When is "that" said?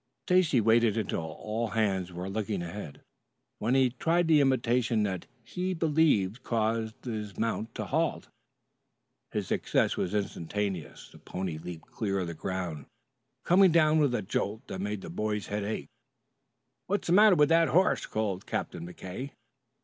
5.03-5.27, 14.69-14.81, 17.49-17.67